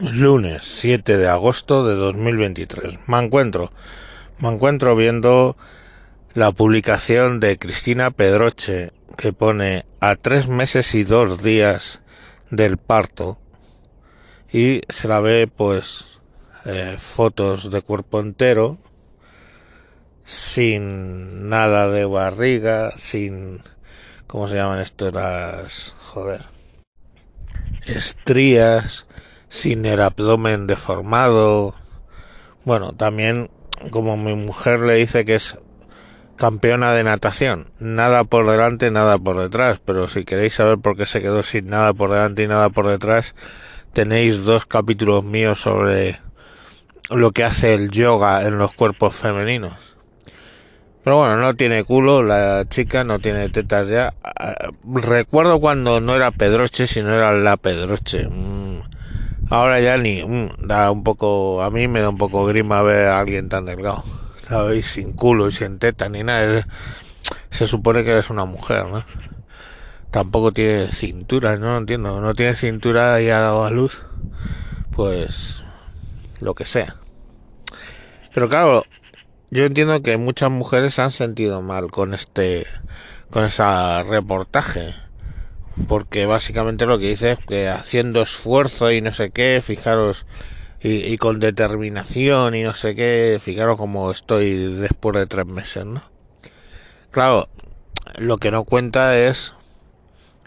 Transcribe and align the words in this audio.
Lunes 0.00 0.62
7 0.64 1.18
de 1.18 1.28
agosto 1.28 1.86
de 1.86 1.94
2023. 1.94 3.00
Me 3.06 3.18
encuentro, 3.18 3.70
me 4.38 4.48
encuentro 4.48 4.96
viendo 4.96 5.56
la 6.32 6.52
publicación 6.52 7.38
de 7.38 7.58
Cristina 7.58 8.10
Pedroche 8.10 8.92
que 9.18 9.34
pone 9.34 9.84
a 10.00 10.16
tres 10.16 10.48
meses 10.48 10.94
y 10.94 11.04
dos 11.04 11.42
días 11.42 12.00
del 12.50 12.78
parto 12.78 13.38
y 14.50 14.80
se 14.88 15.06
la 15.06 15.20
ve 15.20 15.46
pues 15.54 16.06
eh, 16.64 16.96
fotos 16.98 17.70
de 17.70 17.82
cuerpo 17.82 18.20
entero 18.20 18.78
sin 20.24 21.50
nada 21.50 21.90
de 21.90 22.06
barriga, 22.06 22.92
sin 22.96 23.62
¿cómo 24.26 24.48
se 24.48 24.54
llaman 24.54 24.78
esto? 24.78 25.10
Las 25.10 25.94
joder 25.98 26.46
estrías 27.84 29.06
sin 29.50 29.84
el 29.84 30.00
abdomen 30.00 30.66
deformado. 30.66 31.74
Bueno, 32.64 32.94
también 32.94 33.50
como 33.90 34.16
mi 34.16 34.34
mujer 34.34 34.80
le 34.80 34.94
dice 34.94 35.26
que 35.26 35.34
es 35.34 35.58
campeona 36.36 36.94
de 36.94 37.04
natación, 37.04 37.66
nada 37.78 38.24
por 38.24 38.48
delante, 38.50 38.90
nada 38.90 39.18
por 39.18 39.38
detrás, 39.38 39.78
pero 39.84 40.08
si 40.08 40.24
queréis 40.24 40.54
saber 40.54 40.78
por 40.78 40.96
qué 40.96 41.04
se 41.04 41.20
quedó 41.20 41.42
sin 41.42 41.66
nada 41.66 41.92
por 41.92 42.10
delante 42.10 42.44
y 42.44 42.48
nada 42.48 42.70
por 42.70 42.86
detrás, 42.86 43.34
tenéis 43.92 44.44
dos 44.44 44.64
capítulos 44.64 45.22
míos 45.24 45.60
sobre 45.60 46.20
lo 47.10 47.32
que 47.32 47.44
hace 47.44 47.74
el 47.74 47.90
yoga 47.90 48.46
en 48.46 48.56
los 48.56 48.72
cuerpos 48.72 49.14
femeninos. 49.16 49.90
Pero 51.02 51.16
bueno, 51.16 51.36
no 51.38 51.56
tiene 51.56 51.82
culo, 51.82 52.22
la 52.22 52.64
chica 52.68 53.04
no 53.04 53.18
tiene 53.18 53.48
tetas 53.48 53.88
ya. 53.88 54.14
Ah, 54.22 54.54
recuerdo 54.84 55.58
cuando 55.58 56.00
no 56.00 56.14
era 56.14 56.30
Pedroche, 56.30 56.86
sino 56.86 57.12
era 57.12 57.32
la 57.32 57.56
Pedroche. 57.56 58.28
Ahora 59.50 59.80
ya 59.80 59.96
ni 59.96 60.22
mm, 60.22 60.66
da 60.68 60.92
un 60.92 61.02
poco, 61.02 61.60
a 61.62 61.70
mí 61.70 61.88
me 61.88 62.00
da 62.00 62.08
un 62.08 62.18
poco 62.18 62.46
grima 62.46 62.82
ver 62.82 63.08
a 63.08 63.18
alguien 63.18 63.48
tan 63.48 63.66
delgado. 63.66 64.04
¿Sabéis? 64.48 64.86
Sin 64.86 65.12
culo 65.12 65.48
y 65.48 65.50
sin 65.50 65.80
teta 65.80 66.08
ni 66.08 66.22
nada. 66.22 66.66
Se 67.50 67.66
supone 67.66 68.04
que 68.04 68.10
eres 68.10 68.30
una 68.30 68.44
mujer, 68.44 68.86
¿no? 68.86 69.04
Tampoco 70.12 70.52
tiene 70.52 70.86
cintura, 70.92 71.56
no 71.56 71.76
entiendo. 71.76 72.20
No 72.20 72.34
tiene 72.34 72.54
cintura 72.54 73.20
y 73.20 73.28
ha 73.28 73.40
dado 73.40 73.64
a 73.64 73.70
luz. 73.70 74.04
Pues 74.94 75.64
lo 76.40 76.54
que 76.54 76.64
sea. 76.64 76.96
Pero 78.32 78.48
claro, 78.48 78.84
yo 79.50 79.64
entiendo 79.64 80.00
que 80.00 80.16
muchas 80.16 80.50
mujeres 80.50 80.94
se 80.94 81.02
han 81.02 81.10
sentido 81.10 81.60
mal 81.60 81.90
con 81.90 82.14
este 82.14 82.66
con 83.30 83.44
ese 83.44 83.64
reportaje 84.04 84.94
porque 85.88 86.26
básicamente 86.26 86.86
lo 86.86 86.98
que 86.98 87.08
dice 87.08 87.32
es 87.32 87.38
que 87.46 87.68
haciendo 87.68 88.22
esfuerzo 88.22 88.90
y 88.90 89.00
no 89.00 89.12
sé 89.12 89.30
qué, 89.30 89.62
fijaros, 89.64 90.26
y, 90.82 91.16
con 91.18 91.40
determinación 91.40 92.54
y 92.54 92.62
no 92.62 92.74
sé 92.74 92.94
qué, 92.94 93.38
fijaros 93.42 93.76
cómo 93.76 94.10
estoy 94.10 94.76
después 94.76 95.16
de 95.16 95.26
tres 95.26 95.46
meses, 95.46 95.84
¿no? 95.84 96.02
Claro, 97.10 97.48
lo 98.16 98.38
que 98.38 98.50
no 98.50 98.64
cuenta 98.64 99.18
es 99.18 99.54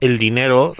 el 0.00 0.18
dinero 0.18 0.74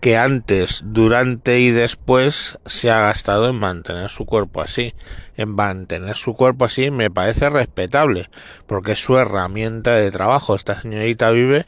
que 0.00 0.16
antes, 0.16 0.82
durante 0.84 1.58
y 1.58 1.70
después 1.70 2.58
se 2.66 2.90
ha 2.90 3.00
gastado 3.00 3.48
en 3.48 3.56
mantener 3.56 4.08
su 4.10 4.26
cuerpo 4.26 4.60
así. 4.60 4.94
En 5.36 5.50
mantener 5.50 6.16
su 6.16 6.34
cuerpo 6.34 6.64
así 6.64 6.90
me 6.90 7.10
parece 7.10 7.50
respetable, 7.50 8.30
porque 8.66 8.92
es 8.92 9.00
su 9.00 9.18
herramienta 9.18 9.92
de 9.92 10.10
trabajo. 10.10 10.54
Esta 10.54 10.80
señorita 10.80 11.30
vive 11.30 11.66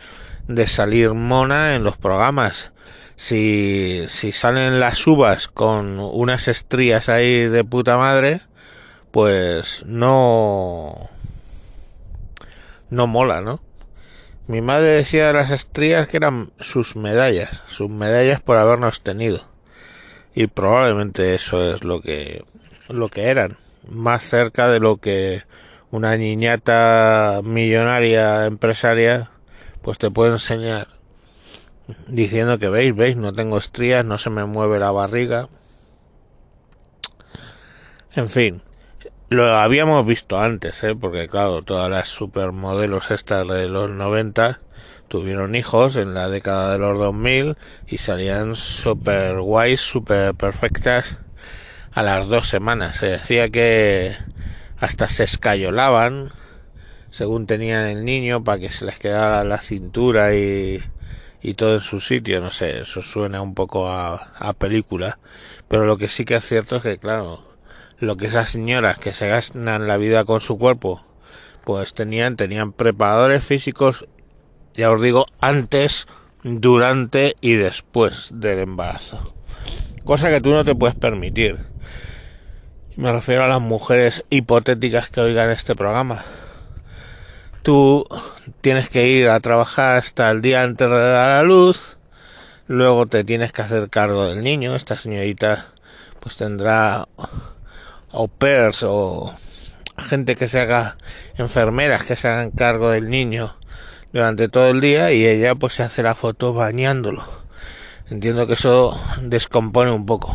de 0.50 0.66
salir 0.66 1.14
mona 1.14 1.76
en 1.76 1.84
los 1.84 1.96
programas. 1.96 2.72
Si, 3.14 4.04
si 4.08 4.32
salen 4.32 4.80
las 4.80 5.06
uvas 5.06 5.46
con 5.46 6.00
unas 6.00 6.48
estrías 6.48 7.08
ahí 7.08 7.48
de 7.48 7.62
puta 7.62 7.96
madre, 7.96 8.40
pues 9.12 9.84
no... 9.86 11.08
no 12.90 13.06
mola, 13.06 13.40
¿no? 13.40 13.60
Mi 14.48 14.60
madre 14.60 14.88
decía 14.88 15.28
de 15.28 15.34
las 15.34 15.50
estrías 15.50 16.08
que 16.08 16.16
eran 16.16 16.50
sus 16.58 16.96
medallas, 16.96 17.62
sus 17.68 17.88
medallas 17.88 18.40
por 18.40 18.56
habernos 18.56 19.02
tenido. 19.02 19.44
Y 20.34 20.48
probablemente 20.48 21.34
eso 21.34 21.74
es 21.74 21.84
lo 21.84 22.00
que, 22.00 22.42
lo 22.88 23.08
que 23.08 23.28
eran, 23.28 23.56
más 23.88 24.22
cerca 24.22 24.68
de 24.68 24.80
lo 24.80 24.96
que 24.96 25.42
una 25.92 26.16
niñata 26.16 27.40
millonaria 27.44 28.46
empresaria 28.46 29.30
pues 29.82 29.98
te 29.98 30.10
puede 30.10 30.32
enseñar 30.32 30.88
diciendo 32.06 32.58
que 32.58 32.68
veis, 32.68 32.94
veis, 32.94 33.16
no 33.16 33.32
tengo 33.32 33.58
estrías, 33.58 34.04
no 34.04 34.18
se 34.18 34.30
me 34.30 34.44
mueve 34.44 34.78
la 34.78 34.90
barriga. 34.90 35.48
En 38.14 38.28
fin, 38.28 38.62
lo 39.28 39.46
habíamos 39.46 40.04
visto 40.04 40.40
antes, 40.40 40.82
¿eh? 40.84 40.94
porque 40.94 41.28
claro, 41.28 41.62
todas 41.62 41.90
las 41.90 42.08
supermodelos 42.08 43.10
estas 43.10 43.46
de 43.46 43.68
los 43.68 43.88
90 43.88 44.60
tuvieron 45.08 45.54
hijos 45.54 45.96
en 45.96 46.14
la 46.14 46.28
década 46.28 46.72
de 46.72 46.78
los 46.78 46.98
2000 46.98 47.56
y 47.88 47.98
salían 47.98 48.54
super 48.54 49.40
guays, 49.40 49.80
super 49.80 50.34
perfectas 50.34 51.18
a 51.92 52.02
las 52.02 52.28
dos 52.28 52.48
semanas. 52.48 52.96
Se 52.96 53.06
decía 53.06 53.50
que 53.50 54.14
hasta 54.78 55.08
se 55.08 55.24
escayolaban 55.24 56.30
según 57.10 57.46
tenían 57.46 57.86
el 57.86 58.04
niño 58.04 58.42
para 58.44 58.58
que 58.58 58.70
se 58.70 58.84
les 58.84 58.98
quedara 58.98 59.44
la 59.44 59.60
cintura 59.60 60.34
y, 60.34 60.80
todo 61.56 61.74
en 61.74 61.80
su 61.80 62.00
sitio, 62.00 62.40
no 62.40 62.50
sé, 62.50 62.80
eso 62.80 63.02
suena 63.02 63.42
un 63.42 63.54
poco 63.54 63.88
a, 63.88 64.14
a 64.38 64.52
película, 64.52 65.18
pero 65.68 65.84
lo 65.84 65.98
que 65.98 66.08
sí 66.08 66.24
que 66.24 66.36
es 66.36 66.44
cierto 66.44 66.76
es 66.76 66.82
que, 66.82 66.98
claro, 66.98 67.44
lo 67.98 68.16
que 68.16 68.26
esas 68.26 68.50
señoras 68.50 68.98
que 68.98 69.12
se 69.12 69.28
gastan 69.28 69.86
la 69.86 69.96
vida 69.96 70.24
con 70.24 70.40
su 70.40 70.58
cuerpo, 70.58 71.04
pues 71.64 71.92
tenían, 71.92 72.36
tenían 72.36 72.72
preparadores 72.72 73.44
físicos, 73.44 74.06
ya 74.74 74.90
os 74.90 75.02
digo, 75.02 75.26
antes, 75.40 76.06
durante 76.42 77.34
y 77.40 77.54
después 77.54 78.28
del 78.32 78.60
embarazo. 78.60 79.34
Cosa 80.04 80.30
que 80.30 80.40
tú 80.40 80.50
no 80.50 80.64
te 80.64 80.74
puedes 80.74 80.96
permitir. 80.96 81.58
Me 82.96 83.12
refiero 83.12 83.44
a 83.44 83.48
las 83.48 83.60
mujeres 83.60 84.24
hipotéticas 84.30 85.10
que 85.10 85.20
oigan 85.20 85.50
este 85.50 85.74
programa 85.74 86.24
tú 87.62 88.06
tienes 88.60 88.88
que 88.88 89.08
ir 89.08 89.28
a 89.28 89.40
trabajar 89.40 89.96
hasta 89.96 90.30
el 90.30 90.42
día 90.42 90.62
antes 90.62 90.88
de 90.88 90.96
dar 90.96 91.30
a 91.30 91.42
luz, 91.42 91.96
luego 92.66 93.06
te 93.06 93.24
tienes 93.24 93.52
que 93.52 93.62
hacer 93.62 93.90
cargo 93.90 94.26
del 94.26 94.42
niño, 94.42 94.74
esta 94.74 94.96
señorita 94.96 95.72
pues 96.20 96.36
tendrá 96.36 97.08
au 98.12 98.28
pairs 98.28 98.82
o 98.82 99.34
gente 99.98 100.36
que 100.36 100.48
se 100.48 100.60
haga 100.60 100.96
enfermeras 101.36 102.04
que 102.04 102.16
se 102.16 102.28
hagan 102.28 102.50
cargo 102.50 102.90
del 102.90 103.08
niño 103.08 103.56
durante 104.12 104.48
todo 104.48 104.68
el 104.68 104.80
día 104.80 105.12
y 105.12 105.26
ella 105.26 105.54
pues 105.54 105.74
se 105.74 105.82
hace 105.82 106.02
la 106.02 106.14
foto 106.14 106.52
bañándolo. 106.52 107.22
Entiendo 108.10 108.46
que 108.46 108.54
eso 108.54 109.00
descompone 109.22 109.92
un 109.92 110.04
poco. 110.04 110.34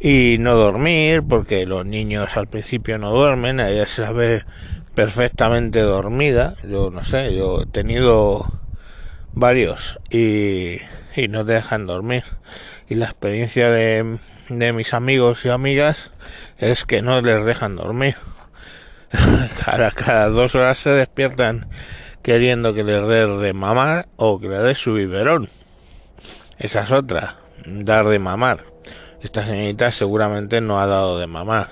Y 0.00 0.36
no 0.40 0.54
dormir, 0.54 1.22
porque 1.28 1.66
los 1.66 1.84
niños 1.84 2.36
al 2.36 2.48
principio 2.48 2.98
no 2.98 3.12
duermen, 3.12 3.60
ella 3.60 3.86
se 3.86 4.02
la 4.02 4.12
ve 4.12 4.42
perfectamente 4.94 5.80
dormida. 5.80 6.54
Yo 6.68 6.90
no 6.90 7.04
sé, 7.04 7.34
yo 7.34 7.62
he 7.62 7.66
tenido 7.66 8.46
varios 9.32 9.98
y, 10.10 10.78
no 11.28 11.44
te 11.44 11.54
dejan 11.54 11.86
dormir. 11.86 12.24
Y 12.88 12.96
la 12.96 13.06
experiencia 13.06 13.70
de, 13.70 14.18
mis 14.48 14.94
amigos 14.94 15.44
y 15.44 15.48
amigas 15.48 16.10
es 16.58 16.84
que 16.84 17.02
no 17.02 17.20
les 17.20 17.44
dejan 17.44 17.76
dormir. 17.76 18.16
cada, 19.64 19.90
cada 19.90 20.28
dos 20.28 20.54
horas 20.54 20.78
se 20.78 20.90
despiertan 20.90 21.68
queriendo 22.22 22.72
que 22.72 22.84
les 22.84 23.06
dé 23.08 23.26
de 23.26 23.52
mamar 23.52 24.08
o 24.16 24.38
que 24.38 24.48
les 24.48 24.62
dé 24.62 24.74
su 24.74 24.94
biberón. 24.94 25.48
Esa 26.58 26.82
es 26.82 26.92
otra, 26.92 27.38
dar 27.66 28.06
de 28.06 28.18
mamar. 28.18 28.64
Esta 29.22 29.44
señorita 29.44 29.90
seguramente 29.90 30.60
no 30.60 30.80
ha 30.80 30.86
dado 30.86 31.18
de 31.18 31.26
mamar 31.26 31.70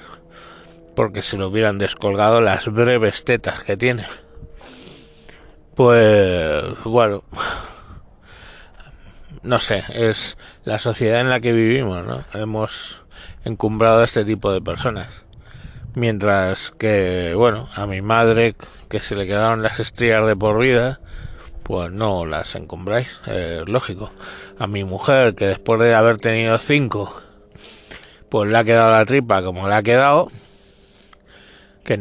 porque 1.01 1.23
se 1.23 1.39
lo 1.39 1.49
hubieran 1.49 1.79
descolgado 1.79 2.43
las 2.43 2.69
breves 2.69 3.25
tetas 3.25 3.63
que 3.63 3.75
tiene. 3.75 4.05
Pues 5.75 6.63
bueno, 6.85 7.25
no 9.43 9.59
sé, 9.61 9.83
es 9.95 10.37
la 10.65 10.79
sociedad 10.79 11.23
en 11.23 11.31
la 11.31 11.41
que 11.41 11.55
vivimos, 11.55 12.05
¿no? 12.05 12.23
Hemos 12.35 13.03
encumbrado 13.47 14.03
a 14.03 14.05
este 14.05 14.27
tipo 14.27 14.53
de 14.53 14.61
personas. 14.61 15.25
Mientras 15.95 16.71
que, 16.73 17.33
bueno, 17.35 17.71
a 17.77 17.87
mi 17.87 18.03
madre, 18.03 18.55
que 18.91 19.01
se 19.01 19.17
le 19.17 19.27
quedaron 19.27 19.63
las 19.63 19.81
estrías 19.81 20.27
de 20.27 20.37
por 20.37 20.59
vida, 20.59 21.01
pues 21.63 21.91
no 21.91 22.27
las 22.27 22.55
encumbráis, 22.57 23.23
es 23.25 23.67
lógico. 23.67 24.13
A 24.59 24.67
mi 24.67 24.85
mujer, 24.85 25.35
que 25.35 25.47
después 25.47 25.81
de 25.81 25.95
haber 25.95 26.19
tenido 26.19 26.59
cinco, 26.59 27.23
pues 28.29 28.51
le 28.51 28.59
ha 28.59 28.65
quedado 28.65 28.91
la 28.91 29.07
tripa 29.07 29.43
como 29.43 29.67
le 29.67 29.75
ha 29.77 29.83
quedado, 29.83 30.31
que 31.85 31.97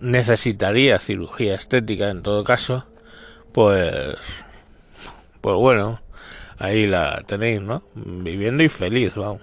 necesitaría 0.00 0.98
cirugía 0.98 1.54
estética 1.54 2.10
en 2.10 2.22
todo 2.22 2.44
caso, 2.44 2.86
pues, 3.52 4.44
pues 5.40 5.56
bueno, 5.56 6.00
ahí 6.58 6.86
la 6.86 7.22
tenéis, 7.26 7.60
¿no? 7.60 7.82
Viviendo 7.94 8.62
y 8.62 8.68
feliz, 8.68 9.14
vamos. 9.16 9.42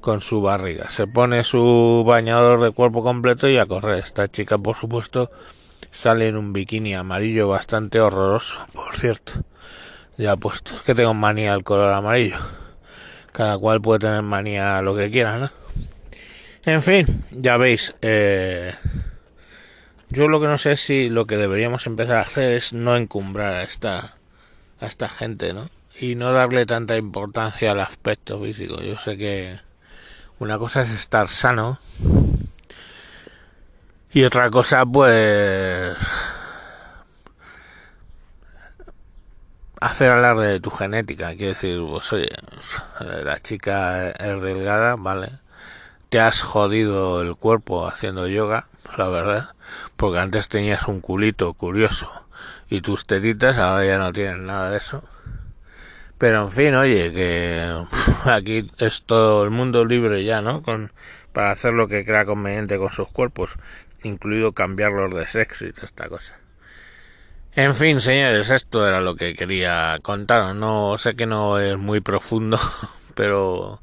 con 0.00 0.20
su 0.20 0.40
barriga. 0.40 0.88
Se 0.90 1.08
pone 1.08 1.42
su 1.42 2.04
bañador 2.06 2.60
de 2.60 2.70
cuerpo 2.70 3.02
completo 3.02 3.48
y 3.48 3.58
a 3.58 3.66
correr. 3.66 3.98
Esta 3.98 4.28
chica, 4.28 4.56
por 4.56 4.76
supuesto, 4.76 5.30
sale 5.90 6.28
en 6.28 6.36
un 6.36 6.52
bikini 6.52 6.94
amarillo 6.94 7.48
bastante 7.48 8.00
horroroso, 8.00 8.54
por 8.72 8.96
cierto. 8.96 9.32
Ya 10.16 10.36
puesto, 10.36 10.74
es 10.76 10.82
que 10.82 10.94
tengo 10.94 11.12
manía 11.12 11.52
al 11.54 11.64
color 11.64 11.92
amarillo. 11.92 12.36
Cada 13.32 13.58
cual 13.58 13.80
puede 13.82 13.98
tener 13.98 14.22
manía 14.22 14.78
a 14.78 14.82
lo 14.82 14.94
que 14.94 15.10
quiera, 15.10 15.38
¿no? 15.38 15.50
En 16.66 16.82
fin, 16.82 17.24
ya 17.30 17.56
veis, 17.58 17.94
eh, 18.02 18.74
yo 20.08 20.26
lo 20.26 20.40
que 20.40 20.48
no 20.48 20.58
sé 20.58 20.76
si 20.76 21.08
lo 21.08 21.24
que 21.24 21.36
deberíamos 21.36 21.86
empezar 21.86 22.16
a 22.16 22.22
hacer 22.22 22.50
es 22.50 22.72
no 22.72 22.96
encumbrar 22.96 23.54
a 23.54 23.62
esta, 23.62 24.16
a 24.80 24.86
esta 24.86 25.08
gente, 25.08 25.52
¿no? 25.52 25.70
Y 26.00 26.16
no 26.16 26.32
darle 26.32 26.66
tanta 26.66 26.96
importancia 26.96 27.70
al 27.70 27.78
aspecto 27.78 28.42
físico. 28.42 28.82
Yo 28.82 28.98
sé 28.98 29.16
que 29.16 29.60
una 30.40 30.58
cosa 30.58 30.82
es 30.82 30.90
estar 30.90 31.28
sano 31.28 31.78
y 34.12 34.24
otra 34.24 34.50
cosa, 34.50 34.84
pues, 34.84 35.96
hacer 39.80 40.10
alarde 40.10 40.48
de 40.48 40.60
tu 40.60 40.70
genética. 40.70 41.36
Quiero 41.36 41.52
decir, 41.52 41.80
pues 41.88 42.12
oye, 42.12 42.28
la 43.22 43.38
chica 43.38 44.10
es 44.10 44.42
delgada, 44.42 44.96
vale. 44.96 45.45
Te 46.08 46.20
has 46.20 46.42
jodido 46.42 47.22
el 47.22 47.34
cuerpo 47.36 47.86
haciendo 47.86 48.28
yoga, 48.28 48.68
la 48.96 49.08
verdad. 49.08 49.54
Porque 49.96 50.18
antes 50.18 50.48
tenías 50.48 50.86
un 50.88 51.00
culito 51.00 51.52
curioso 51.54 52.08
y 52.68 52.80
tus 52.80 53.06
tetitas, 53.06 53.58
ahora 53.58 53.84
ya 53.84 53.98
no 53.98 54.12
tienen 54.12 54.46
nada 54.46 54.70
de 54.70 54.76
eso. 54.76 55.02
Pero 56.18 56.44
en 56.44 56.50
fin, 56.50 56.74
oye, 56.74 57.12
que 57.12 57.84
aquí 58.24 58.70
es 58.78 59.02
todo 59.02 59.44
el 59.44 59.50
mundo 59.50 59.84
libre 59.84 60.24
ya, 60.24 60.40
¿no? 60.40 60.62
Con, 60.62 60.92
para 61.32 61.50
hacer 61.50 61.74
lo 61.74 61.88
que 61.88 62.04
crea 62.04 62.24
conveniente 62.24 62.78
con 62.78 62.92
sus 62.92 63.08
cuerpos, 63.08 63.56
incluido 64.02 64.52
cambiarlos 64.52 65.14
de 65.14 65.26
sexo 65.26 65.66
y 65.66 65.72
toda 65.72 65.86
esta 65.86 66.08
cosa. 66.08 66.38
En 67.54 67.74
fin, 67.74 68.00
señores, 68.00 68.50
esto 68.50 68.86
era 68.86 69.00
lo 69.00 69.16
que 69.16 69.34
quería 69.34 69.98
contaros. 70.02 70.54
No 70.54 70.96
sé 70.98 71.16
que 71.16 71.26
no 71.26 71.58
es 71.58 71.78
muy 71.78 72.00
profundo, 72.00 72.58
pero 73.14 73.80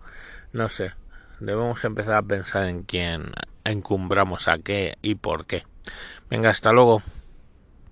no 0.51 0.69
sé. 0.69 0.93
Debemos 1.39 1.83
empezar 1.83 2.15
a 2.15 2.21
pensar 2.21 2.67
en 2.67 2.83
quién 2.83 3.33
encumbramos 3.63 4.47
a 4.47 4.57
qué 4.57 4.97
y 5.01 5.15
por 5.15 5.45
qué. 5.45 5.63
Venga, 6.29 6.49
hasta 6.49 6.71
luego. 6.71 7.01